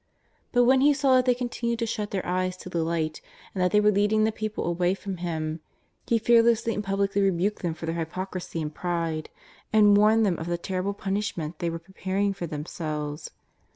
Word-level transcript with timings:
But 0.51 0.63
when 0.63 0.81
He 0.81 0.95
saw 0.95 1.15
that 1.17 1.25
they 1.25 1.35
continued 1.35 1.77
to 1.77 1.85
shut 1.85 2.09
their 2.09 2.25
eyes 2.25 2.57
to 2.57 2.69
the 2.69 2.81
light, 2.83 3.21
and 3.53 3.61
that 3.63 3.69
they 3.69 3.79
were 3.79 3.91
leading 3.91 4.23
the 4.23 4.31
people 4.31 4.65
away 4.65 4.95
from 4.95 5.17
Him, 5.17 5.59
He 6.07 6.17
fearlessly 6.17 6.73
and 6.73 6.83
publicly 6.83 7.21
rebuked 7.21 7.61
them 7.61 7.75
for 7.75 7.85
their 7.85 7.93
hypocrisy 7.93 8.63
and 8.63 8.73
pride, 8.73 9.29
and 9.71 9.95
warned 9.95 10.25
them 10.25 10.39
of 10.39 10.47
the 10.47 10.57
terrible 10.57 10.95
punishment 10.95 11.59
they 11.59 11.69
were 11.69 11.77
preparing 11.77 12.33
for 12.33 12.47
them 12.47 12.65
selves. 12.65 13.29